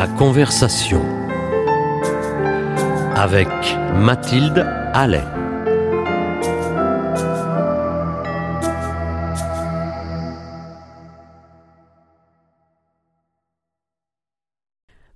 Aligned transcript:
La 0.00 0.08
conversation 0.08 1.02
avec 3.14 3.48
Mathilde 3.96 4.66
Allais. 4.94 5.20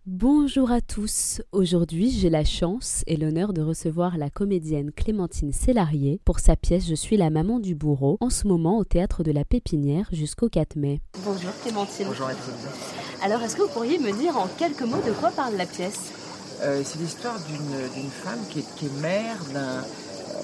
Bonjour 0.05 0.71
à 0.71 0.83
tous. 0.83 1.41
Aujourd'hui, 1.53 2.11
j'ai 2.11 2.29
la 2.29 2.45
chance 2.45 3.05
et 3.07 3.16
l'honneur 3.16 3.55
de 3.55 3.62
recevoir 3.62 4.19
la 4.19 4.29
comédienne 4.29 4.93
Clémentine 4.93 5.53
Célarier 5.53 6.21
pour 6.27 6.41
sa 6.41 6.57
pièce 6.57 6.87
Je 6.87 6.95
suis 6.95 7.16
la 7.16 7.30
maman 7.30 7.59
du 7.59 7.75
bourreau, 7.75 8.19
en 8.21 8.29
ce 8.29 8.46
moment 8.46 8.77
au 8.77 8.85
théâtre 8.85 9.23
de 9.23 9.32
la 9.32 9.46
Pépinière 9.46 10.11
jusqu'au 10.12 10.51
4 10.51 10.77
mai. 10.77 11.01
Bonjour 11.25 11.53
Clémentine. 11.62 12.05
Bonjour 12.07 12.27
Mathilde. 12.27 13.04
Alors, 13.25 13.43
est-ce 13.43 13.57
que 13.57 13.63
vous 13.63 13.69
pourriez 13.69 13.99
me 13.99 14.13
dire 14.13 14.37
en 14.37 14.49
quelques 14.59 14.83
mots 14.83 15.01
de 15.01 15.11
quoi 15.13 15.31
parle 15.31 15.57
la 15.57 15.65
pièce? 15.65 16.13
Euh, 16.61 16.82
c'est 16.85 16.99
l'histoire 16.99 17.39
d'une 17.49 18.11
femme 18.11 18.39
qui 18.51 18.59
est, 18.59 19.01
mère 19.01 19.39
d'un 19.55 19.82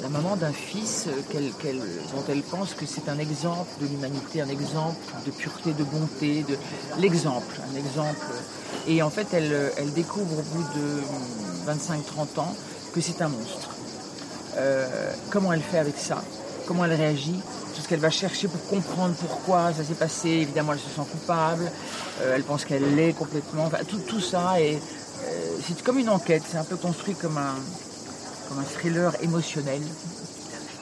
la 0.01 0.09
maman 0.09 0.35
d'un 0.35 0.53
fils 0.53 1.09
dont 1.35 2.25
elle 2.31 2.43
pense 2.43 2.73
que 2.73 2.87
c'est 2.87 3.11
un 3.11 3.19
exemple 3.19 3.69
de 3.83 3.87
l'humanité, 3.87 4.41
un 4.41 4.49
exemple 4.49 4.97
de 5.27 5.31
pureté, 5.31 5.75
de 5.75 5.85
bonté, 5.85 6.43
de 6.49 6.57
l'exemple, 6.99 7.61
un 7.71 7.77
exemple. 7.77 8.27
Et 8.89 9.03
en 9.03 9.11
fait, 9.11 9.27
elle, 9.35 9.73
elle 9.77 9.93
découvre 9.93 10.39
au 10.39 10.57
bout 10.57 10.65
de 10.75 11.71
25-30 11.71 12.41
ans 12.41 12.57
que 12.95 13.03
c'est 13.03 13.21
un 13.21 13.29
monstre. 13.29 13.75
Euh, 14.57 15.13
comment 15.29 15.53
elle 15.53 15.61
fait 15.61 15.79
avec 15.79 15.99
ça? 15.99 16.25
Comment 16.67 16.87
elle 16.87 16.95
réagit? 16.95 17.43
Qu'elle 17.89 18.01
va 18.01 18.11
chercher 18.11 18.47
pour 18.47 18.65
comprendre 18.67 19.15
pourquoi 19.15 19.73
ça 19.73 19.83
s'est 19.83 19.95
passé. 19.95 20.29
Évidemment, 20.29 20.75
elle 20.75 20.79
se 20.79 20.89
sent 20.89 21.09
coupable. 21.11 21.71
Euh, 22.21 22.35
elle 22.37 22.45
pense 22.45 22.65
qu'elle 22.65 22.95
l'est 22.95 23.13
complètement. 23.13 23.69
Tout, 23.89 23.99
tout 24.07 24.21
ça, 24.21 24.61
et 24.61 24.77
euh, 24.77 25.59
c'est 25.67 25.83
comme 25.83 25.99
une 25.99 26.09
enquête. 26.09 26.43
C'est 26.49 26.59
un 26.59 26.65
peu 26.65 26.77
construit 26.77 27.15
comme 27.15 27.37
un 27.37 28.63
thriller 28.63 29.13
émotionnel. 29.23 29.83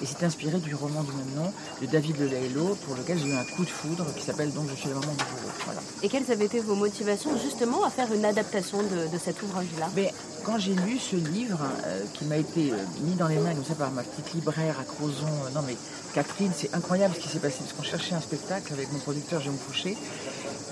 Et 0.00 0.06
c'est 0.06 0.24
inspiré 0.24 0.58
du 0.58 0.74
roman 0.74 1.02
du 1.02 1.12
même 1.12 1.44
nom 1.44 1.52
de 1.80 1.86
David 1.86 2.18
Lelailo, 2.18 2.76
pour 2.84 2.94
lequel 2.94 3.18
j'ai 3.18 3.28
eu 3.28 3.34
un 3.34 3.44
coup 3.44 3.64
de 3.64 3.70
foudre 3.70 4.06
qui 4.14 4.24
s'appelle 4.24 4.52
donc 4.52 4.68
Je 4.70 4.76
suis 4.76 4.88
la 4.88 4.94
maman 4.94 5.12
du 5.12 5.24
bourreau. 5.24 5.52
Voilà. 5.64 5.80
Et 6.02 6.08
quelles 6.08 6.30
avaient 6.30 6.44
été 6.46 6.60
vos 6.60 6.74
motivations 6.74 7.30
justement 7.42 7.84
à 7.84 7.90
faire 7.90 8.12
une 8.12 8.24
adaptation 8.24 8.78
de, 8.82 9.12
de 9.12 9.18
cet 9.18 9.42
ouvrage-là? 9.42 9.88
Mais 9.96 10.12
quand 10.44 10.58
j'ai 10.58 10.74
lu 10.74 10.98
ce 10.98 11.16
livre 11.16 11.60
euh, 11.86 12.04
qui 12.14 12.24
m'a 12.24 12.36
été 12.36 12.72
euh, 12.72 12.76
mis 13.02 13.14
dans 13.14 13.28
les 13.28 13.38
mains 13.38 13.54
comme 13.54 13.64
ça 13.64 13.74
par 13.74 13.90
ma 13.90 14.02
petite 14.02 14.34
libraire 14.34 14.76
à 14.80 14.84
Crozon, 14.84 15.26
euh, 15.26 15.50
non 15.54 15.62
mais 15.66 15.76
Catherine, 16.14 16.52
c'est 16.56 16.74
incroyable 16.74 17.14
ce 17.14 17.20
qui 17.20 17.28
s'est 17.28 17.40
passé 17.40 17.56
parce 17.58 17.72
qu'on 17.72 17.82
cherchait 17.82 18.14
un 18.14 18.20
spectacle 18.20 18.72
avec 18.72 18.92
mon 18.92 18.98
producteur 18.98 19.40
Jérôme 19.40 19.58
Fouché 19.58 19.96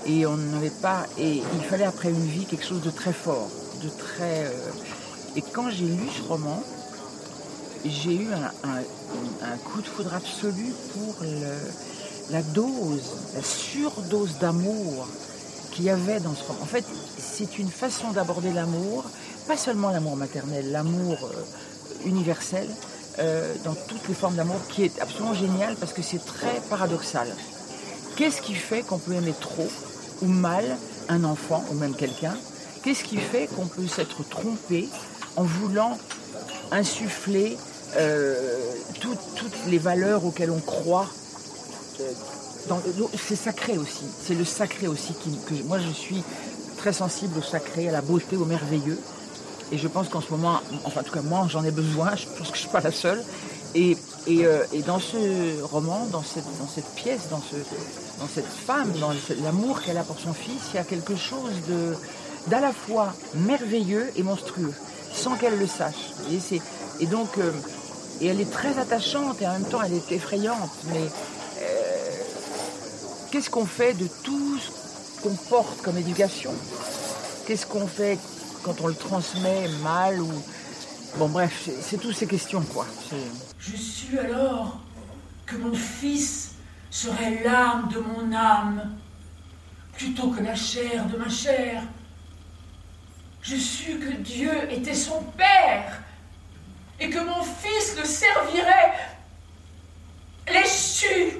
et 0.05 0.25
on 0.25 0.37
n'avait 0.37 0.69
pas 0.69 1.05
et 1.17 1.41
il 1.53 1.63
fallait 1.69 1.85
après 1.85 2.09
une 2.09 2.25
vie 2.25 2.45
quelque 2.45 2.65
chose 2.65 2.81
de 2.81 2.91
très 2.91 3.13
fort, 3.13 3.49
de 3.83 3.89
très 3.89 4.51
et 5.35 5.43
quand 5.53 5.69
j'ai 5.69 5.85
lu 5.85 6.07
ce 6.09 6.27
roman, 6.27 6.63
j'ai 7.85 8.15
eu 8.15 8.27
un, 8.33 9.57
coup 9.65 9.81
de 9.81 9.87
foudre 9.87 10.13
absolu 10.13 10.73
pour 10.93 11.15
la 12.29 12.41
dose, 12.41 13.03
la 13.35 13.41
surdose 13.41 14.37
d'amour 14.39 15.07
qu'il 15.71 15.85
y 15.85 15.89
avait 15.89 16.19
dans 16.19 16.33
ce 16.33 16.43
roman. 16.43 16.61
En 16.61 16.65
fait, 16.65 16.85
c'est 17.17 17.59
une 17.59 17.69
façon 17.69 18.11
d'aborder 18.11 18.51
l'amour, 18.51 19.05
pas 19.47 19.57
seulement 19.57 19.89
l'amour 19.91 20.15
maternel, 20.15 20.71
l'amour 20.71 21.17
euh, 21.23 22.07
universel, 22.07 22.67
euh, 23.19 23.53
dans 23.63 23.75
toutes 23.75 24.07
les 24.07 24.13
formes 24.13 24.35
d'amour, 24.35 24.59
qui 24.69 24.83
est 24.83 24.99
absolument 24.99 25.33
génial 25.33 25.75
parce 25.75 25.93
que 25.93 26.01
c'est 26.01 26.23
très 26.25 26.61
paradoxal. 26.69 27.27
Qu'est-ce 28.15 28.41
qui 28.41 28.55
fait 28.55 28.81
qu'on 28.81 28.97
peut 28.97 29.13
aimer 29.13 29.33
trop 29.39 29.69
ou 30.21 30.27
mal 30.27 30.65
un 31.09 31.23
enfant 31.23 31.63
ou 31.71 31.75
même 31.75 31.93
quelqu'un? 31.93 32.35
Qu'est-ce 32.83 33.03
qui 33.03 33.17
fait 33.17 33.47
qu'on 33.47 33.67
peut 33.67 33.87
s'être 33.87 34.27
trompé 34.27 34.89
en 35.35 35.43
voulant 35.43 35.97
insuffler 36.71 37.57
euh, 37.97 38.35
tout- 38.99 39.17
toutes 39.35 39.55
les 39.67 39.77
valeurs 39.77 40.25
auxquelles 40.25 40.51
on 40.51 40.59
croit 40.59 41.07
c'est 43.17 43.35
sacré 43.35 43.77
aussi. 43.77 44.03
C'est 44.25 44.35
le 44.35 44.45
sacré 44.45 44.87
aussi 44.87 45.13
que 45.47 45.53
moi 45.67 45.79
je 45.79 45.89
suis 45.91 46.21
très 46.77 46.93
sensible 46.93 47.39
au 47.39 47.41
sacré, 47.41 47.87
à 47.89 47.91
la 47.91 48.01
beauté, 48.01 48.35
au 48.35 48.45
merveilleux. 48.45 48.99
Et 49.71 49.77
je 49.77 49.87
pense 49.87 50.07
qu'en 50.09 50.21
ce 50.21 50.29
moment, 50.31 50.59
enfin 50.83 51.01
en 51.01 51.03
tout 51.03 51.13
cas 51.13 51.21
moi 51.21 51.47
j'en 51.49 51.63
ai 51.63 51.71
besoin, 51.71 52.15
je 52.15 52.25
pense 52.25 52.49
que 52.51 52.55
je 52.57 52.61
ne 52.61 52.65
suis 52.65 52.69
pas 52.69 52.81
la 52.81 52.91
seule. 52.91 53.23
Euh, 53.75 54.63
et 54.73 54.81
dans 54.81 54.99
ce 54.99 55.61
roman, 55.63 56.07
dans 56.11 56.23
cette, 56.23 56.43
pièce, 56.95 57.29
dans, 57.29 57.39
ce, 57.41 57.55
dans 58.19 58.27
cette 58.33 58.45
femme, 58.45 58.91
dans 58.99 59.11
l'amour 59.43 59.81
qu'elle 59.81 59.97
a 59.97 60.03
pour 60.03 60.19
son 60.19 60.33
fils, 60.33 60.61
il 60.73 60.75
y 60.75 60.79
a 60.79 60.83
quelque 60.83 61.15
chose 61.15 61.51
d'à 62.47 62.59
la 62.59 62.73
fois 62.73 63.13
merveilleux 63.35 64.11
et 64.15 64.23
monstrueux, 64.23 64.73
sans 65.17 65.35
qu'elle 65.35 65.57
le 65.57 65.67
sache. 65.67 66.11
Et, 66.99 67.05
donc, 67.05 67.37
euh, 67.37 67.51
et 68.21 68.27
elle 68.27 68.39
est 68.41 68.51
très 68.51 68.77
attachante 68.79 69.41
et 69.41 69.47
en 69.47 69.53
même 69.53 69.65
temps 69.65 69.81
elle 69.83 69.93
est 69.93 70.11
effrayante. 70.11 70.71
Mais 70.93 71.03
euh, 71.61 72.11
qu'est-ce 73.31 73.49
qu'on 73.49 73.65
fait 73.65 73.93
de 73.93 74.07
tout 74.23 74.57
ce 74.59 75.21
qu'on 75.21 75.35
porte 75.49 75.81
comme 75.81 75.97
éducation? 75.97 76.53
Qu'est-ce 77.45 77.65
qu'on 77.65 77.87
fait 77.87 78.17
quand 78.63 78.81
on 78.81 78.87
le 78.87 78.95
transmet 78.95 79.67
mal 79.83 80.19
bon 81.17 81.29
bref, 81.29 81.69
c'est- 81.81 81.97
toutes 81.97 82.15
ces 82.15 82.27
questions 82.27 82.61
quoi. 82.61 82.85
Je 83.59 83.75
suis 83.75 84.19
alors 84.19 84.79
que 85.45 85.55
mon 85.55 85.73
fils 85.73 86.49
serait 86.91 87.41
l'âme 87.43 87.89
de 87.93 87.99
mon 87.99 88.35
âme, 88.35 88.91
plutôt 89.93 90.29
que 90.31 90.41
la 90.43 90.53
chair 90.55 91.05
de 91.07 91.17
ma 91.17 91.29
chair. 91.29 91.81
Je 93.49 93.55
sus 93.55 93.97
que 93.97 94.11
Dieu 94.17 94.51
était 94.69 94.93
son 94.93 95.23
Père, 95.37 96.01
et 96.99 97.09
que 97.09 97.19
mon 97.19 97.43
fils 97.43 97.95
le 97.97 98.03
servirait, 98.03 98.93
l'échu 100.51 101.37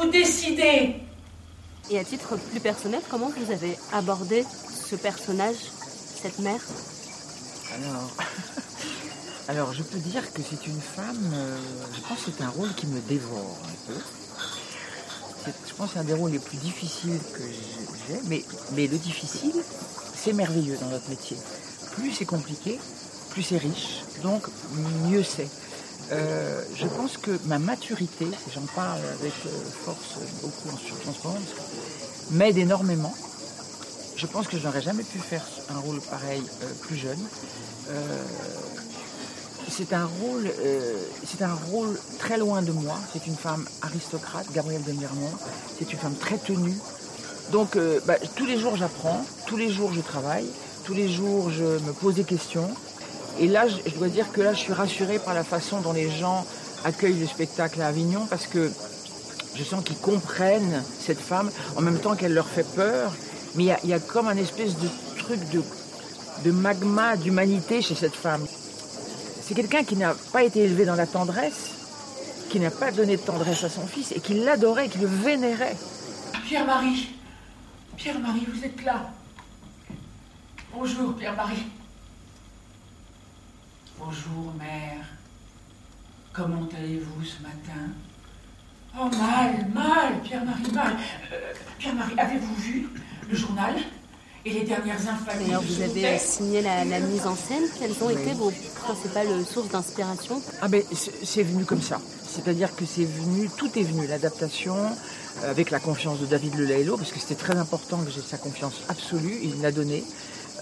ou 0.00 0.06
décidé. 0.06 0.94
Et 1.90 1.98
à 1.98 2.04
titre 2.04 2.36
plus 2.36 2.60
personnel, 2.60 3.00
comment 3.10 3.30
vous 3.36 3.50
avez 3.50 3.76
abordé 3.92 4.44
ce 4.88 4.94
personnage, 4.94 5.56
cette 6.22 6.38
mère? 6.38 6.60
Alors, 7.74 8.10
alors 9.48 9.72
je 9.72 9.82
peux 9.82 9.98
dire 9.98 10.32
que 10.32 10.42
c'est 10.42 10.68
une 10.68 10.80
femme. 10.80 11.32
euh, 11.34 11.58
je 11.96 12.00
pense 12.02 12.22
que 12.22 12.30
c'est 12.36 12.44
un 12.44 12.50
rôle 12.50 12.72
qui 12.74 12.86
me 12.86 13.00
dévore 13.00 13.58
un 13.64 13.92
peu. 13.92 13.98
Je 15.66 15.74
pense 15.74 15.88
que 15.88 15.94
c'est 15.94 15.98
un 15.98 16.04
des 16.04 16.14
rôles 16.14 16.30
les 16.30 16.38
plus 16.38 16.58
difficiles 16.58 17.18
que 17.34 17.42
j'ai, 17.42 18.20
mais, 18.28 18.44
mais 18.74 18.86
le 18.86 18.98
difficile, 18.98 19.64
c'est 20.22 20.32
merveilleux 20.32 20.76
dans 20.80 20.88
notre 20.88 21.08
métier. 21.08 21.36
Plus 21.92 22.12
c'est 22.12 22.24
compliqué, 22.24 22.78
plus 23.30 23.42
c'est 23.42 23.58
riche, 23.58 24.02
donc 24.22 24.42
mieux 25.08 25.22
c'est. 25.22 25.48
Euh, 26.12 26.62
je 26.74 26.86
pense 26.86 27.16
que 27.16 27.30
ma 27.46 27.58
maturité, 27.58 28.26
j'en 28.52 28.66
parle 28.74 29.00
avec 29.20 29.32
euh, 29.46 29.50
force 29.84 30.18
beaucoup 30.42 30.74
en 30.74 30.76
sur 30.76 30.96
en 31.08 31.12
ce 31.12 31.26
moment, 31.26 31.38
parce 31.38 31.68
que 31.68 32.34
m'aide 32.34 32.58
énormément. 32.58 33.14
Je 34.16 34.26
pense 34.26 34.48
que 34.48 34.58
je 34.58 34.66
n'aurais 34.66 34.82
jamais 34.82 35.04
pu 35.04 35.18
faire 35.18 35.46
un 35.70 35.78
rôle 35.78 36.00
pareil 36.02 36.42
euh, 36.62 36.72
plus 36.82 36.96
jeune. 36.96 37.18
C'est 39.68 39.92
un 39.94 40.04
rôle, 40.04 40.50
un 41.40 41.54
rôle 41.70 41.98
très 42.18 42.38
loin 42.38 42.60
de 42.60 42.72
moi. 42.72 42.98
C'est 43.12 43.26
une 43.26 43.36
femme 43.36 43.66
aristocrate, 43.82 44.46
Gabrielle 44.52 44.82
de 44.82 44.92
Mirmont. 44.92 45.32
C'est 45.78 45.92
une 45.92 45.98
femme 45.98 46.14
très 46.16 46.38
tenue. 46.38 46.76
Donc, 47.52 47.76
euh, 47.76 48.00
bah, 48.06 48.14
tous 48.36 48.46
les 48.46 48.58
jours 48.58 48.76
j'apprends, 48.76 49.24
tous 49.46 49.56
les 49.56 49.70
jours 49.72 49.92
je 49.92 50.00
travaille, 50.00 50.46
tous 50.84 50.94
les 50.94 51.08
jours 51.08 51.50
je 51.50 51.64
me 51.64 51.92
pose 51.92 52.14
des 52.14 52.24
questions. 52.24 52.68
Et 53.38 53.48
là, 53.48 53.66
je, 53.68 53.90
dois 53.96 54.08
dire 54.08 54.30
que 54.32 54.40
là, 54.40 54.52
je 54.52 54.58
suis 54.58 54.72
rassurée 54.72 55.18
par 55.18 55.34
la 55.34 55.44
façon 55.44 55.80
dont 55.80 55.92
les 55.92 56.10
gens 56.10 56.44
accueillent 56.84 57.18
le 57.18 57.26
spectacle 57.26 57.80
à 57.80 57.86
Avignon, 57.88 58.26
parce 58.28 58.46
que 58.46 58.70
je 59.56 59.64
sens 59.64 59.82
qu'ils 59.84 59.96
comprennent 59.98 60.82
cette 61.04 61.20
femme 61.20 61.50
en 61.76 61.80
même 61.80 61.98
temps 61.98 62.14
qu'elle 62.16 62.34
leur 62.34 62.48
fait 62.48 62.66
peur. 62.74 63.12
Mais 63.56 63.64
il 63.64 63.66
y 63.66 63.72
a- 63.72 63.78
il 63.82 63.90
y, 63.90 63.94
a 63.94 63.98
comme 63.98 64.28
un 64.28 64.36
espèce 64.36 64.76
de 64.78 64.88
truc 65.18 65.40
de, 65.50 65.62
de 66.44 66.50
magma 66.52 67.16
d'humanité 67.16 67.82
chez 67.82 67.94
cette 67.96 68.14
femme. 68.14 68.44
C'est 69.42 69.54
quelqu'un 69.54 69.82
qui 69.82 69.96
n'a 69.96 70.14
pas 70.32 70.44
été 70.44 70.60
élevé 70.60 70.84
dans 70.84 70.94
la 70.94 71.06
tendresse, 71.06 71.70
qui 72.48 72.60
n'a 72.60 72.70
pas 72.70 72.92
donné 72.92 73.16
de 73.16 73.22
tendresse 73.22 73.64
à 73.64 73.68
son 73.68 73.86
fils 73.86 74.12
et 74.12 74.20
qui 74.20 74.34
l'adorait, 74.34 74.88
qui 74.88 74.98
le 74.98 75.08
vénérait. 75.08 75.76
Pierre-Marie, 76.46 77.08
Pierre-Marie, 78.00 78.46
vous 78.50 78.64
êtes 78.64 78.82
là. 78.82 79.12
Bonjour, 80.72 81.14
Pierre-Marie. 81.18 81.66
Bonjour, 83.98 84.54
mère. 84.58 85.04
Comment 86.32 86.66
allez-vous 86.74 87.22
ce 87.22 87.42
matin? 87.42 87.90
Oh, 88.98 89.10
mal, 89.18 89.68
mal, 89.74 90.22
Pierre-Marie, 90.22 90.72
mal. 90.72 90.96
Euh, 91.30 91.52
Pierre-Marie, 91.78 92.18
avez-vous 92.18 92.54
vu 92.54 92.88
le 93.28 93.36
journal? 93.36 93.74
Et 94.44 94.50
les 94.50 94.64
dernières 94.64 95.00
infamies. 95.08 95.50
Alors 95.50 95.62
vous 95.62 95.82
avez 95.82 96.18
signé 96.18 96.62
la, 96.62 96.84
mise 97.00 97.26
en 97.26 97.36
scène. 97.36 97.64
Quelles 97.78 98.02
ont 98.02 98.10
été 98.10 98.32
vos 98.32 98.52
principales 98.82 99.28
sources 99.44 99.68
d'inspiration? 99.68 100.40
Ah 100.62 100.68
ben 100.68 100.82
c'est 101.22 101.42
venu 101.42 101.64
comme 101.64 101.82
ça. 101.82 102.00
C'est-à-dire 102.26 102.74
que 102.74 102.84
c'est 102.84 103.04
venu, 103.04 103.50
tout 103.56 103.70
est 103.78 103.82
venu, 103.82 104.06
l'adaptation, 104.06 104.76
euh, 104.76 105.50
avec 105.50 105.70
la 105.70 105.80
confiance 105.80 106.20
de 106.20 106.26
David 106.26 106.54
Lelailo, 106.56 106.96
parce 106.96 107.10
que 107.10 107.18
c'était 107.18 107.34
très 107.34 107.56
important 107.56 107.98
que 107.98 108.10
j'ai 108.10 108.20
sa 108.20 108.38
confiance 108.38 108.82
absolue, 108.88 109.38
il 109.42 109.60
l'a 109.60 109.72
donné. 109.72 110.04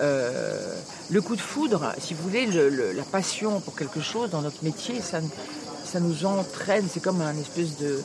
Euh, 0.00 0.74
le 1.10 1.20
coup 1.20 1.36
de 1.36 1.40
foudre, 1.40 1.92
si 1.98 2.14
vous 2.14 2.22
voulez, 2.22 2.46
la 2.46 3.02
passion 3.02 3.60
pour 3.60 3.76
quelque 3.76 4.00
chose 4.00 4.31
dans 4.31 4.42
notre 4.42 4.64
métier, 4.64 5.00
ça, 5.02 5.20
ça 5.84 6.00
nous 6.00 6.24
entraîne, 6.24 6.86
c'est 6.90 7.02
comme 7.02 7.20
un 7.20 7.36
espèce 7.36 7.76
de, 7.76 8.02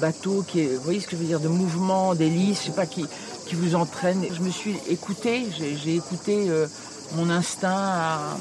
bateau 0.00 0.44
qui 0.46 0.60
est, 0.60 0.66
vous 0.66 0.82
voyez 0.82 1.00
ce 1.00 1.06
que 1.06 1.16
je 1.16 1.22
veux 1.22 1.26
dire, 1.26 1.40
de 1.40 1.48
mouvement, 1.48 2.14
d'hélice, 2.14 2.60
je 2.60 2.66
sais 2.66 2.72
pas, 2.72 2.84
qui, 2.84 3.06
qui 3.48 3.54
vous 3.54 3.74
entraîne. 3.74 4.24
Je 4.30 4.42
me 4.42 4.50
suis 4.50 4.76
écoutée, 4.88 5.46
j'ai 5.58 5.96
écouté 5.96 6.50
euh, 6.50 6.66
mon 7.14 7.30
instinct. 7.30 8.36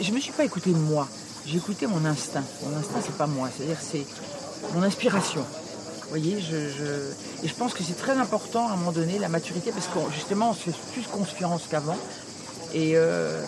Je 0.00 0.12
me 0.12 0.20
suis 0.20 0.32
pas 0.32 0.44
écouté 0.44 0.70
moi, 0.70 1.08
j'ai 1.44 1.56
écouté 1.56 1.86
mon 1.86 2.04
instinct. 2.04 2.44
Mon 2.62 2.76
instinct, 2.76 3.00
c'est 3.04 3.16
pas 3.16 3.26
moi, 3.26 3.48
c'est-à-dire 3.54 3.78
c'est 3.80 4.06
mon 4.74 4.82
inspiration. 4.82 5.40
Vous 5.40 6.10
voyez, 6.10 6.40
je, 6.40 6.56
et 7.44 7.48
je 7.48 7.54
pense 7.54 7.74
que 7.74 7.82
c'est 7.82 7.96
très 7.96 8.12
important 8.12 8.68
à 8.68 8.72
un 8.72 8.76
moment 8.76 8.92
donné, 8.92 9.18
la 9.18 9.28
maturité, 9.28 9.72
parce 9.72 9.88
que 9.88 9.98
justement, 10.14 10.50
on 10.50 10.54
se 10.54 10.70
fait 10.70 10.76
plus 10.92 11.06
confiance 11.08 11.62
qu'avant. 11.68 11.98
Et 12.72 12.96
euh, 12.96 13.42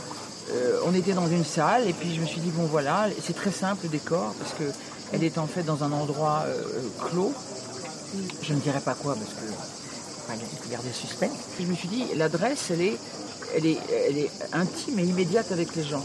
euh, 0.50 0.80
on 0.84 0.94
était 0.94 1.12
dans 1.12 1.28
une 1.28 1.44
salle, 1.44 1.88
et 1.88 1.92
puis 1.92 2.12
je 2.14 2.20
me 2.20 2.26
suis 2.26 2.40
dit, 2.40 2.50
bon 2.50 2.64
voilà, 2.64 3.06
c'est 3.24 3.36
très 3.36 3.52
simple 3.52 3.84
le 3.84 3.90
décor, 3.90 4.34
parce 4.40 4.52
qu'elle 4.54 5.22
est 5.22 5.38
en 5.38 5.46
fait 5.46 5.62
dans 5.62 5.84
un 5.84 5.92
endroit 5.92 6.44
clos. 7.08 7.32
Je 8.42 8.52
ne 8.54 8.60
dirais 8.60 8.80
pas 8.80 8.94
quoi, 8.94 9.14
parce 9.14 9.30
que 9.30 9.52
enfin, 9.52 10.38
garder 10.70 10.92
le. 10.92 11.30
Je 11.60 11.66
me 11.66 11.74
suis 11.74 11.88
dit, 11.88 12.04
l'adresse, 12.14 12.70
elle 12.70 12.82
est, 12.82 12.96
elle, 13.54 13.66
est, 13.66 13.78
elle 14.08 14.18
est 14.18 14.30
intime 14.52 14.98
et 14.98 15.04
immédiate 15.04 15.52
avec 15.52 15.74
les 15.76 15.84
gens. 15.84 16.04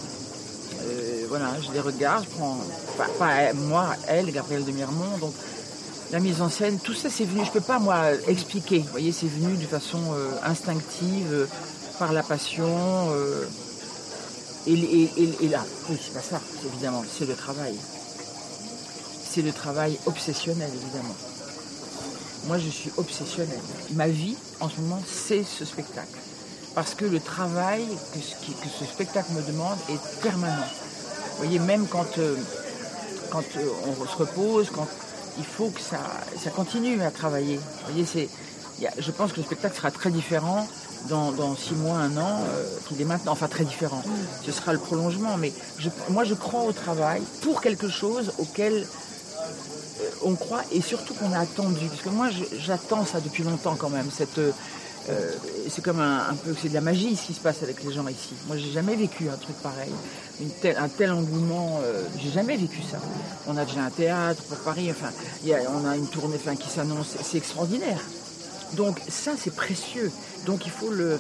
Euh, 0.84 1.26
voilà, 1.30 1.52
je 1.62 1.72
les 1.72 1.80
regarde, 1.80 2.26
je 2.26 2.36
prends, 2.38 2.58
pas, 3.20 3.54
moi, 3.54 3.90
elle, 4.08 4.32
Gabrielle 4.32 4.66
de 4.66 4.72
Mirmont, 4.72 5.18
donc 5.20 5.34
la 6.12 6.20
mise 6.20 6.42
en 6.42 6.50
scène, 6.50 6.80
tout 6.80 6.94
ça 6.94 7.10
c'est 7.10 7.24
venu, 7.24 7.42
je 7.44 7.50
ne 7.50 7.54
peux 7.54 7.62
pas 7.62 7.80
moi 7.80 8.12
expliquer, 8.28 8.80
vous 8.80 8.92
voyez, 8.92 9.12
c'est 9.12 9.28
venu 9.28 9.56
de 9.56 9.66
façon 9.66 10.00
euh, 10.14 10.32
instinctive, 10.44 11.28
euh, 11.32 11.46
par 12.00 12.14
la 12.14 12.24
passion. 12.24 12.68
Et, 14.68 14.74
et, 14.74 15.48
là, 15.50 15.64
oui, 15.90 15.98
c'est 16.04 16.14
pas 16.14 16.22
ça, 16.22 16.40
évidemment, 16.66 17.04
c'est 17.18 17.26
le 17.26 17.36
travail. 17.36 17.76
C'est 19.30 19.42
le 19.42 19.52
travail 19.52 19.98
obsessionnel, 20.06 20.70
évidemment. 20.74 21.16
Moi, 22.46 22.58
je 22.58 22.70
suis 22.70 22.92
obsessionnelle. 22.98 23.60
Ma 23.94 24.08
vie, 24.08 24.36
en 24.60 24.70
ce 24.70 24.80
moment, 24.82 25.02
c'est 25.06 25.44
ce 25.44 25.66
spectacle. 25.66 26.18
Parce 26.74 26.96
que 26.96 27.06
le 27.06 27.20
travail 27.20 27.86
que, 28.14 28.20
ce 28.20 28.86
spectacle 28.86 29.32
me 29.34 29.42
demande 29.42 29.78
est 29.90 30.22
permanent. 30.22 30.66
Vous 31.32 31.38
voyez, 31.38 31.60
même 31.60 31.86
quand, 31.88 32.18
euh, 32.18 32.36
quand 33.30 33.44
euh, 33.58 33.68
on 33.88 34.06
se 34.06 34.16
repose, 34.16 34.70
quand 34.70 34.88
il 35.38 35.46
faut 35.46 35.70
que 35.70 35.82
ça, 35.82 36.00
ça 36.42 36.50
continue 36.50 37.02
à 37.02 37.12
travailler. 37.12 37.60
Voyez, 37.88 38.06
c'est, 38.06 38.30
je 38.98 39.12
pense 39.12 39.34
que 39.34 39.38
le 39.38 39.44
spectacle 39.44 39.76
sera 39.76 39.92
très 39.92 40.10
différent 40.10 40.68
dans, 41.10 41.56
six 41.56 41.74
mois, 41.74 41.98
un 41.98 42.16
an, 42.18 42.42
euh, 42.48 42.66
qu'il 42.88 43.02
est 43.02 43.06
maintenant. 43.06 43.34
Enfin, 43.34 43.48
très 43.48 43.66
différent. 43.66 44.02
Ce 44.46 44.52
sera 44.52 44.74
le 44.74 44.80
prolongement. 44.80 45.38
Mais 45.38 45.52
moi, 46.10 46.24
je 46.24 46.34
crois 46.34 46.64
au 46.64 46.72
travail 46.72 47.22
pour 47.42 47.62
quelque 47.62 47.90
chose 47.90 48.34
auquel 48.38 48.86
on 50.24 50.36
croit 50.36 50.64
et 50.72 50.82
surtout 50.82 51.14
qu'on 51.14 51.32
a 51.34 51.40
attendu. 51.40 51.88
Parce 51.88 52.02
que 52.02 52.10
moi, 52.10 52.30
j'attends 52.58 53.06
ça 53.06 53.20
depuis 53.20 53.44
longtemps 53.44 53.76
quand 53.76 53.90
même. 53.90 54.10
Cette, 54.12 54.40
euh, 55.10 55.32
c'est 55.68 55.84
comme 55.84 56.00
un, 56.00 56.36
peu, 56.44 56.56
c'est 56.60 56.70
de 56.70 56.74
la 56.74 56.82
magie 56.82 57.16
ce 57.16 57.28
qui 57.28 57.34
se 57.34 57.40
passe 57.40 57.64
avec 57.64 57.84
les 57.84 57.92
gens 57.92 58.08
ici. 58.08 58.34
Moi, 58.48 58.58
j'ai 58.58 58.72
jamais 58.72 58.96
vécu 58.96 59.30
un 59.30 59.38
truc 59.38 59.56
pareil, 59.58 59.92
un 60.78 60.88
tel 60.90 61.12
engouement. 61.12 61.80
Euh, 61.84 62.04
j'ai 62.20 62.32
jamais 62.32 62.58
vécu 62.58 62.82
ça. 62.82 63.00
On 63.48 63.58
a 63.58 63.66
déjà 63.66 63.82
un 63.82 63.90
théâtre 63.90 64.42
pour 64.44 64.58
Paris. 64.60 64.92
Enfin, 64.92 65.12
on 65.46 65.88
a 65.88 65.98
une 65.98 66.08
tournée 66.08 66.36
enfin, 66.36 66.56
qui 66.56 66.70
s'annonce. 66.70 67.16
C'est 67.24 67.38
extraordinaire. 67.38 68.02
Donc 68.74 69.02
ça, 69.08 69.32
c'est 69.38 69.54
précieux. 69.56 70.12
Donc 70.46 70.66
il 70.66 70.72
faut 70.72 70.90
le, 70.90 71.20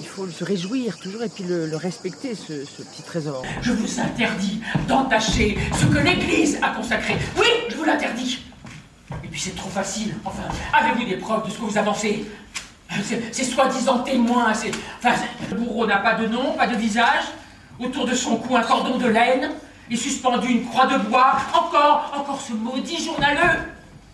il 0.00 0.06
faut 0.06 0.26
se 0.28 0.44
réjouir 0.44 0.98
toujours 0.98 1.22
et 1.22 1.28
puis 1.28 1.44
le, 1.44 1.76
respecter, 1.76 2.34
ce, 2.34 2.52
petit 2.52 3.02
trésor. 3.02 3.42
Je 3.60 3.72
vous 3.72 4.00
interdis 4.00 4.60
d'entacher 4.88 5.58
ce 5.78 5.86
que 5.86 5.98
l'Église 5.98 6.58
a 6.62 6.70
consacré. 6.70 7.16
Oui, 7.38 7.46
je 7.68 7.76
vous 7.76 7.84
l'interdis. 7.84 8.40
Et 9.24 9.28
puis 9.28 9.40
c'est 9.40 9.54
trop 9.54 9.70
facile. 9.70 10.14
Enfin, 10.24 10.42
avez-vous 10.72 11.08
des 11.08 11.16
preuves 11.16 11.46
de 11.46 11.50
ce 11.50 11.58
que 11.58 11.64
vous 11.64 11.78
avancez? 11.78 12.26
Ces 13.32 13.44
soi-disant 13.44 14.00
témoins. 14.00 14.50
Enfin, 14.50 15.14
le 15.50 15.56
bourreau 15.56 15.86
n'a 15.86 15.98
pas 15.98 16.14
de 16.14 16.26
nom, 16.26 16.52
pas 16.52 16.66
de 16.66 16.76
visage. 16.76 17.24
Autour 17.78 18.06
de 18.06 18.14
son 18.14 18.36
cou, 18.36 18.56
un 18.56 18.62
cordon 18.62 18.98
de 18.98 19.06
laine. 19.06 19.50
Et 19.90 19.96
suspendu 19.96 20.48
une 20.48 20.66
croix 20.66 20.86
de 20.86 20.98
bois. 20.98 21.36
Encore, 21.54 22.12
encore 22.16 22.40
ce 22.40 22.52
maudit 22.52 23.02
journaleux 23.02 23.60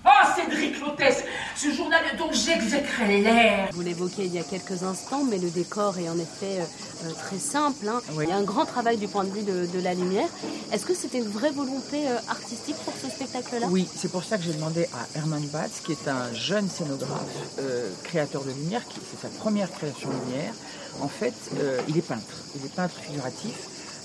ah, 0.05 0.35
Cédric 0.37 0.81
Lotès, 0.81 1.25
ce 1.57 1.73
journal 1.73 2.03
dont 2.17 2.31
j'exécrais 2.33 3.19
l'air. 3.19 3.69
Vous 3.73 3.83
l'évoquiez 3.83 4.27
il 4.27 4.35
y 4.35 4.39
a 4.39 4.43
quelques 4.43 4.83
instants, 4.83 5.25
mais 5.25 5.39
le 5.39 5.51
décor 5.51 5.99
est 5.99 6.09
en 6.09 6.19
effet 6.19 6.61
euh, 6.61 6.65
euh, 7.05 7.13
très 7.13 7.39
simple. 7.39 7.89
Hein. 7.89 8.01
Il 8.21 8.29
y 8.29 8.33
a 8.33 8.37
un 8.37 8.43
grand 8.43 8.65
travail 8.65 8.97
du 8.97 9.09
point 9.09 9.25
de 9.25 9.31
vue 9.31 9.43
de, 9.43 9.81
la 9.81 9.95
lumière. 9.95 10.29
Est-ce 10.73 10.87
que 10.87 10.95
c'était 10.95 11.19
une 11.19 11.29
vraie 11.29 11.51
volonté 11.51 12.09
euh, 12.09 12.17
artistique 12.29 12.77
pour 12.85 12.95
ce 12.95 13.11
spectacle-là? 13.11 13.67
Oui, 13.71 13.89
c'est 13.93 14.11
pour 14.11 14.25
ça 14.25 14.39
que 14.39 14.45
j'ai 14.45 14.53
demandé 14.53 14.89
à 14.95 15.19
Herman 15.19 15.45
Batz, 15.49 15.81
qui 15.85 15.93
est 15.93 16.09
un 16.09 16.33
jeune 16.33 16.69
scénographe, 16.69 17.59
créateur 18.05 18.45
de 18.45 18.51
lumière, 18.51 18.87
qui 18.89 19.01
c'est 19.11 19.21
sa 19.21 19.29
première 19.29 19.71
création 19.71 20.09
de 20.09 20.31
lumière. 20.31 20.53
En 21.01 21.09
fait, 21.09 21.35
il 21.89 21.97
est 21.97 22.03
peintre. 22.03 22.45
Il 22.57 22.65
est 22.65 22.75
peintre 22.75 22.97
figuratif. 22.97 23.55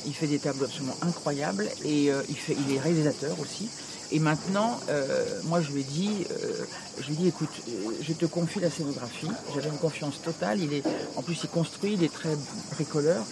Il 0.05 0.13
fait 0.13 0.27
des 0.27 0.39
tableaux 0.39 0.65
absolument 0.65 0.97
incroyables 1.01 1.69
et 1.85 2.11
il, 2.29 2.35
fait, 2.35 2.55
il 2.67 2.75
est 2.75 2.79
réalisateur 2.79 3.39
aussi. 3.39 3.69
Et 4.13 4.19
maintenant, 4.19 4.79
euh, 4.89 5.25
moi 5.45 5.59
je 5.59 5.71
lui 5.71 5.81
ai 5.81 5.83
dit, 5.83 6.27
euh, 6.29 6.65
je 7.01 7.07
lui 7.07 7.13
ai 7.13 7.17
dit, 7.17 7.27
écoute, 7.29 7.49
euh, 7.67 7.71
je 7.99 8.13
te 8.13 8.27
confie 8.27 8.59
la 8.59 8.69
scénographie. 8.69 9.27
J'avais 9.55 9.69
une 9.69 9.79
confiance 9.79 10.21
totale. 10.21 10.59
Il 10.61 10.71
est, 10.71 10.83
en 11.15 11.23
plus, 11.23 11.39
il 11.43 11.49
construit, 11.49 11.93
il 11.93 12.03
est 12.03 12.13
très 12.13 12.37
bricoleur. 12.73 13.25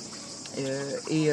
et, 1.08 1.30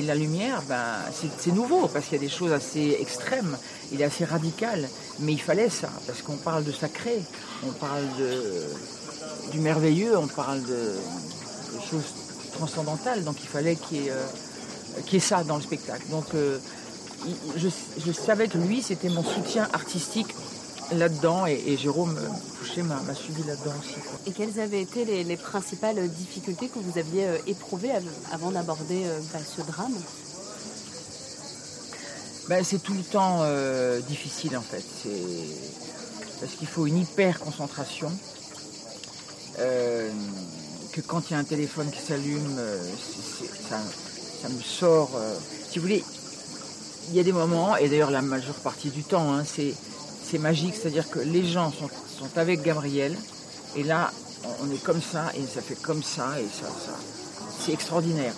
la 0.00 0.14
lumière, 0.14 0.62
ben, 0.66 0.96
c'est 1.38 1.52
nouveau 1.52 1.88
parce 1.88 2.06
qu'il 2.06 2.14
y 2.14 2.20
a 2.20 2.24
des 2.24 2.32
choses 2.32 2.52
assez 2.52 2.96
extrêmes. 2.98 3.54
Il 3.92 4.00
est 4.00 4.04
assez 4.04 4.24
radical, 4.24 4.88
mais 5.20 5.32
il 5.32 5.42
fallait 5.42 5.68
ça 5.68 5.90
parce 6.06 6.22
qu'on 6.22 6.38
parle 6.38 6.64
de 6.64 6.72
sacré, 6.72 7.22
on 7.68 7.72
parle 7.72 8.06
de, 8.18 9.52
du 9.52 9.58
merveilleux, 9.58 10.16
on 10.16 10.26
parle 10.26 10.62
de, 10.62 10.94
choses 11.90 12.14
transcendantales. 12.54 13.24
Donc 13.24 13.36
il 13.42 13.48
fallait 13.48 13.76
qu'il 13.76 14.04
y, 15.12 15.16
ait 15.16 15.20
ça 15.20 15.44
dans 15.44 15.56
le 15.56 15.62
spectacle. 15.62 16.08
Donc 16.08 16.28
je, 17.56 18.12
savais 18.12 18.48
que 18.48 18.58
lui, 18.58 18.82
c'était 18.82 19.08
mon 19.08 19.24
soutien 19.24 19.68
artistique 19.72 20.34
là-dedans 20.92 21.46
et, 21.46 21.76
Jérôme 21.76 22.18
Fouché 22.58 22.82
m'a 22.82 23.00
suivi 23.14 23.42
là-dedans 23.44 23.72
aussi. 23.80 23.96
Et 24.26 24.32
quelles 24.32 24.60
avaient 24.60 24.82
été 24.82 25.04
les, 25.04 25.36
principales 25.36 26.08
difficultés 26.08 26.68
que 26.68 26.78
vous 26.78 26.98
aviez 26.98 27.26
euh, 27.26 27.38
éprouvées 27.46 27.92
avant 28.32 28.50
d'aborder 28.50 29.04
euh, 29.04 29.18
bah, 29.32 29.38
ce 29.44 29.62
drame? 29.62 29.94
Ben, 32.48 32.62
C'est 32.64 32.82
tout 32.82 32.94
le 32.94 33.02
temps 33.02 33.38
euh, 33.42 34.00
difficile 34.00 34.56
en 34.56 34.62
fait. 34.62 34.84
Parce 36.40 36.52
qu'il 36.52 36.68
faut 36.68 36.86
une 36.86 36.98
hyper 36.98 37.40
concentration. 37.40 38.10
que 39.56 41.00
quand 41.00 41.30
il 41.30 41.32
y 41.32 41.36
a 41.36 41.38
un 41.38 41.44
téléphone 41.44 41.90
qui 41.90 42.00
s'allume, 42.00 42.60
ça, 43.68 43.78
ça, 44.42 44.48
me 44.48 44.60
sort. 44.60 45.10
si 45.70 45.78
vous 45.78 45.82
voulez, 45.82 46.04
il 47.08 47.16
y 47.16 47.20
a 47.20 47.22
des 47.22 47.32
moments, 47.32 47.76
et 47.76 47.88
d'ailleurs 47.88 48.10
la 48.10 48.22
majeure 48.22 48.54
partie 48.56 48.90
du 48.90 49.02
temps, 49.02 49.32
hein, 49.34 49.44
c'est, 49.44 49.74
magique, 50.38 50.74
c'est-à-dire 50.74 51.08
que 51.08 51.20
les 51.20 51.46
gens 51.46 51.70
sont, 51.70 51.88
avec 52.34 52.62
Gabriel, 52.62 53.16
et 53.76 53.84
là, 53.84 54.10
on 54.62 54.72
est 54.72 54.82
comme 54.82 55.00
ça, 55.00 55.30
et 55.36 55.46
ça 55.46 55.62
fait 55.62 55.80
comme 55.80 56.02
ça, 56.02 56.40
et 56.40 56.46
ça, 56.46 56.66
c'est 57.60 57.72
extraordinaire. 57.72 58.34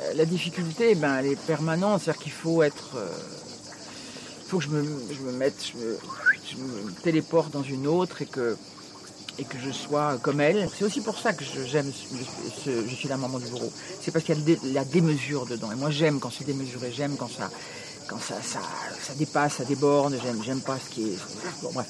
Euh, 0.00 0.14
la 0.14 0.24
difficulté, 0.24 0.96
ben, 0.96 1.18
elle 1.18 1.26
est 1.26 1.40
permanente, 1.40 2.02
c'est-à-dire 2.02 2.22
qu'il 2.22 2.32
faut 2.32 2.62
être... 2.62 2.96
Euh, 2.96 3.08
il 4.48 4.50
faut 4.50 4.58
que 4.58 4.64
je 4.64 4.70
me, 4.70 4.82
me 4.82 5.32
mette, 5.32 5.72
je 5.74 6.56
me, 6.56 6.90
téléporte 7.02 7.52
dans 7.52 7.62
une 7.62 7.86
autre 7.86 8.22
et 8.22 8.26
que, 8.26 8.56
et 9.38 9.44
que 9.44 9.58
je 9.58 9.70
sois 9.70 10.18
comme 10.22 10.40
elle. 10.40 10.68
C'est 10.74 10.84
aussi 10.84 11.02
pour 11.02 11.18
ça 11.18 11.34
que 11.34 11.44
j'aime, 11.44 11.92
je, 12.64 12.94
suis 12.94 13.08
la 13.08 13.18
maman 13.18 13.38
du 13.38 13.46
bourreau. 13.46 13.70
C'est 14.00 14.10
parce 14.10 14.24
qu'il 14.24 14.38
y 14.38 14.52
a 14.52 14.56
la 14.72 14.84
démesure 14.84 15.44
dedans. 15.44 15.70
Et 15.70 15.74
moi 15.74 15.90
j'aime 15.90 16.18
quand 16.18 16.30
c'est 16.30 16.44
démesuré, 16.44 16.92
j'aime 16.96 17.16
quand 17.18 17.28
ça, 17.28 17.50
quand 18.08 18.20
ça, 18.20 18.36
ça, 18.42 18.60
dépasse, 19.16 19.54
ça 19.54 19.64
déborde, 19.64 20.16
j'aime, 20.44 20.60
pas 20.60 20.76
ce 20.84 20.90
qui 20.94 21.10
est. 21.10 21.18
Bon, 21.62 21.70
bref. 21.72 21.86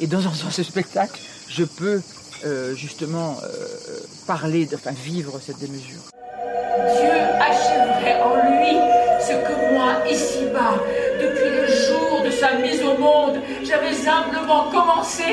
Et 0.00 0.06
dans, 0.06 0.20
ce 0.20 0.62
spectacle, 0.62 1.20
je 1.48 1.64
peux 1.64 2.00
euh, 2.44 2.74
justement 2.74 3.36
euh, 3.42 3.48
parler, 4.26 4.66
de, 4.66 4.74
enfin 4.74 4.92
vivre 4.92 5.38
cette 5.44 5.58
démesure. 5.58 6.00
Dieu 6.96 7.10
achèverait 7.38 8.20
en 8.22 8.36
lui 8.36 8.76
ce 9.20 9.32
que 9.32 9.74
moi, 9.74 10.02
ici-bas, 10.10 10.82
depuis 11.20 11.50
le 11.50 11.66
jour 11.66 12.22
de 12.24 12.30
sa 12.30 12.54
mise 12.54 12.82
au 12.82 12.96
monde, 12.96 13.40
j'avais 13.62 14.08
humblement 14.08 14.70
commencé. 14.70 15.24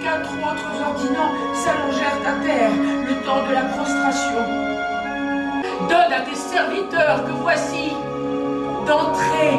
bien 0.00 0.20
trop 0.20 0.50
autres 0.50 0.72
ordinants 0.88 1.32
s'allongèrent 1.54 2.20
à 2.26 2.44
terre 2.44 2.72
le 3.08 3.19
de 3.38 3.54
la 3.54 3.62
prostration. 3.62 4.42
Donne 5.88 6.12
à 6.12 6.20
tes 6.22 6.34
serviteurs 6.34 7.24
que 7.24 7.32
voici 7.32 7.90
d'entrer 8.86 9.52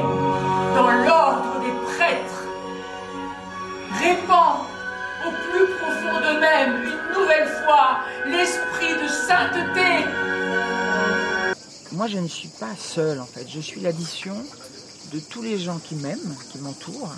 dans 0.76 0.92
l'ordre 0.92 1.62
des 1.62 1.72
prêtres. 1.94 2.44
Répands 4.00 4.66
au 5.26 5.32
plus 5.32 5.68
profond 5.78 6.20
d'eux-mêmes 6.20 6.84
une 6.84 7.20
nouvelle 7.20 7.48
fois 7.64 8.00
l'esprit 8.26 9.02
de 9.02 9.08
sainteté. 9.08 10.06
Moi, 11.94 12.08
je 12.08 12.18
ne 12.18 12.28
suis 12.28 12.50
pas 12.50 12.76
seule, 12.78 13.22
en 13.22 13.26
fait. 13.26 13.48
Je 13.48 13.60
suis 13.60 13.80
l'addition 13.80 14.36
de 15.14 15.20
tous 15.20 15.42
les 15.42 15.60
gens 15.60 15.78
qui 15.78 15.96
m'aiment, 15.96 16.36
qui 16.52 16.60
m'entourent. 16.60 17.16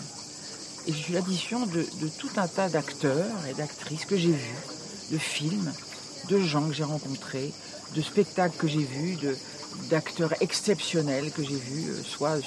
Et 0.86 0.94
je 0.94 0.98
suis 0.98 1.14
l'addition 1.14 1.66
de 1.66 2.08
tout 2.20 2.32
un 2.38 2.48
tas 2.48 2.70
d'acteurs 2.70 3.46
et 3.50 3.54
d'actrices 3.54 4.06
que 4.06 4.18
j'ai 4.18 4.32
vus, 4.32 4.56
de 5.12 5.18
films, 5.18 5.72
de 6.30 6.40
gens 6.40 6.68
que 6.68 6.74
j'ai 6.74 6.84
rencontrés, 6.84 7.52
de 7.96 8.02
spectacles 8.02 8.56
que 8.58 8.68
j'ai 8.68 8.84
vus, 8.84 9.18
d'acteurs 9.90 10.34
exceptionnels 10.42 11.32
que 11.32 11.44
j'ai 11.44 11.56
vus, 11.56 11.90
euh, 11.90 12.04
soit 12.04 12.38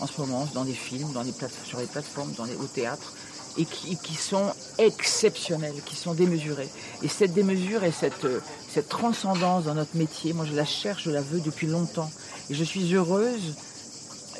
en 0.00 0.06
ce 0.06 0.20
moment 0.20 0.48
dans 0.54 0.64
des 0.64 0.74
films, 0.74 1.12
dans 1.12 1.24
sur 1.64 1.78
les 1.78 1.86
plateformes, 1.86 2.32
dans 2.32 2.44
les, 2.44 2.54
au 2.56 2.66
théâtre, 2.66 3.12
et 3.58 3.66
qui, 3.66 4.14
sont 4.14 4.50
exceptionnels, 4.78 5.74
qui 5.84 5.94
sont 5.94 6.14
démesurés. 6.14 6.70
Et 7.02 7.08
cette 7.08 7.34
démesure 7.34 7.84
et 7.84 7.92
cette, 7.92 8.24
euh, 8.24 8.40
cette 8.72 8.88
transcendance 8.88 9.64
dans 9.64 9.74
notre 9.74 9.94
métier, 9.96 10.32
moi 10.32 10.46
je 10.46 10.54
la 10.54 10.64
cherche, 10.64 11.04
je 11.04 11.10
la 11.10 11.20
veux 11.20 11.40
depuis 11.40 11.66
longtemps. 11.66 12.10
Et 12.48 12.54
je 12.54 12.64
suis 12.64 12.94
heureuse 12.94 13.54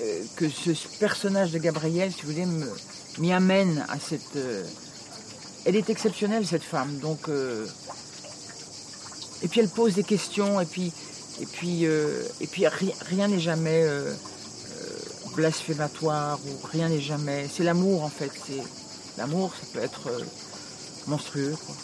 euh, 0.00 0.22
que 0.36 0.48
ce 0.48 0.70
personnage 0.98 1.52
de 1.52 1.58
Gabrielle, 1.58 2.12
si 2.12 2.22
vous 2.22 2.32
voulez, 2.32 2.46
m'y 3.18 3.32
amène 3.32 3.84
à 3.90 3.98
cette... 3.98 4.38
elle 5.66 5.76
est 5.76 5.90
exceptionnelle, 5.90 6.46
cette 6.46 6.62
femme. 6.62 6.96
Donc, 6.98 7.28
et 9.42 9.48
puis 9.48 9.60
elle 9.60 9.68
pose 9.68 9.94
des 9.94 10.04
questions, 10.04 10.60
et 10.60 10.66
puis, 10.66 10.92
et 11.40 11.46
puis, 11.46 11.86
euh, 11.86 12.22
et 12.40 12.46
puis 12.46 12.66
ri- 12.66 12.94
rien 13.02 13.28
n'est 13.28 13.40
jamais 13.40 13.82
euh, 13.84 14.12
euh, 14.12 14.98
blasphématoire, 15.36 16.38
ou 16.46 16.66
rien 16.66 16.88
n'est 16.88 17.00
jamais... 17.00 17.48
C'est 17.54 17.64
l'amour, 17.64 18.02
en 18.04 18.08
fait. 18.10 18.30
C'est 18.46 18.62
L'amour, 19.18 19.52
ça 19.60 19.66
peut 19.72 19.84
être 19.84 20.08
monstrueux. 21.06 21.54
quoi. 21.66 21.74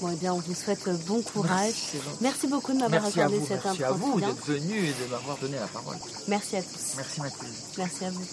Bon, 0.00 0.10
eh 0.12 0.16
bien, 0.16 0.34
on 0.34 0.38
vous 0.38 0.54
souhaite 0.54 0.88
bon 1.06 1.20
courage. 1.22 1.74
Merci 2.20 2.46
beaucoup 2.46 2.72
de 2.72 2.78
m'avoir 2.78 3.04
accordé 3.06 3.38
vous, 3.38 3.46
cet 3.46 3.64
merci 3.64 3.82
à 3.84 3.90
vous 3.92 4.20
d'être 4.20 4.44
venu 4.46 4.78
et 4.86 4.92
de 5.04 5.10
m'avoir 5.10 5.36
donné 5.38 5.56
la 5.56 5.66
parole. 5.66 5.96
Merci 6.28 6.56
à 6.56 6.62
tous. 6.62 6.94
Merci 6.96 7.20
Mathilde. 7.20 7.52
Merci 7.78 8.04
à 8.04 8.10
vous. 8.10 8.24